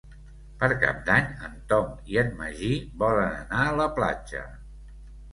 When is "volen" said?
3.03-3.35